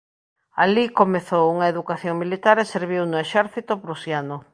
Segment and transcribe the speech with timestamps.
[0.63, 4.37] Alí comezou unha educación militar e serviu no exército prusiano.